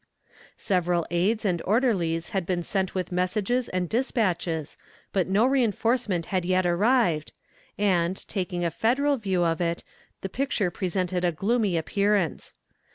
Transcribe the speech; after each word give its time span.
Several 0.57 1.05
aides 1.11 1.45
and 1.45 1.61
orderlies 1.63 2.29
had 2.29 2.43
been 2.43 2.63
sent 2.63 2.95
with 2.95 3.11
messages 3.11 3.69
and 3.69 3.87
despatches, 3.87 4.75
but 5.13 5.27
no 5.27 5.45
reinforcement 5.45 6.25
had 6.33 6.43
yet 6.43 6.65
arrived, 6.65 7.33
and, 7.77 8.17
taking 8.27 8.65
a 8.65 8.71
Federal 8.71 9.17
view 9.17 9.43
of 9.43 9.61
it, 9.61 9.83
the 10.21 10.27
picture 10.27 10.71
presented 10.71 11.23
a 11.23 11.31
gloomy 11.31 11.77
appearance. 11.77 12.55